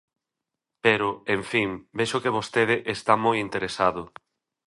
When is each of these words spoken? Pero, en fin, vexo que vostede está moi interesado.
Pero, 0.83 1.09
en 1.35 1.41
fin, 1.51 1.69
vexo 1.97 2.21
que 2.23 2.35
vostede 2.37 2.75
está 2.95 3.13
moi 3.25 3.37
interesado. 3.45 4.01